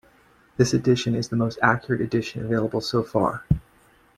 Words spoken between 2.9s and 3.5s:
far.